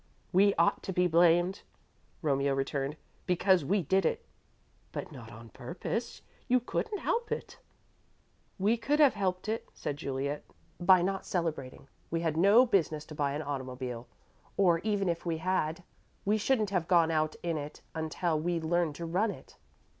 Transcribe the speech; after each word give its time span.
"We 0.33 0.55
ought 0.55 0.81
to 0.81 0.91
be 0.91 1.05
blamed," 1.05 1.61
Romeo 2.23 2.55
returned, 2.55 2.97
"because 3.27 3.63
we 3.63 3.83
did 3.83 4.03
it." 4.03 4.25
"But 4.91 5.11
not 5.11 5.31
on 5.31 5.49
purpose 5.49 6.23
you 6.47 6.59
couldn't 6.59 6.97
help 6.97 7.31
it." 7.31 7.59
"We 8.57 8.77
could 8.77 8.99
have 8.99 9.13
helped 9.13 9.47
it," 9.47 9.69
said 9.75 9.97
Juliet, 9.97 10.43
"by 10.79 11.03
not 11.03 11.27
celebrating. 11.27 11.87
We 12.09 12.21
had 12.21 12.35
no 12.35 12.65
business 12.65 13.05
to 13.05 13.13
buy 13.13 13.33
an 13.33 13.43
automobile, 13.43 14.07
or, 14.57 14.79
even 14.79 15.07
if 15.07 15.23
we 15.23 15.37
had, 15.37 15.83
we 16.25 16.35
shouldn't 16.39 16.71
have 16.71 16.87
gone 16.87 17.11
out 17.11 17.35
in 17.43 17.55
it 17.55 17.81
until 17.93 18.39
we 18.39 18.59
learned 18.59 18.95
to 18.95 19.05
run 19.05 19.29
it." 19.29 19.55